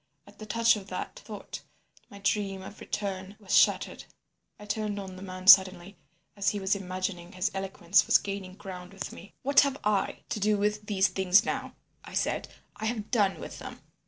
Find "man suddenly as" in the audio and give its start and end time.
5.21-6.49